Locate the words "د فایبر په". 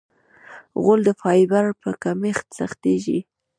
1.05-1.89